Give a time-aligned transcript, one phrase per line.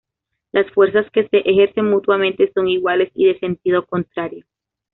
[0.51, 4.43] Las fuerzas que se ejercen mutuamente son iguales y de sentido contrario.